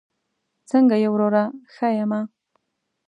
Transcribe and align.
څنګه 0.69 0.95
یې 1.01 1.09
وروره؟ 1.11 1.43
ښه 1.73 1.87
یمه 1.97 2.21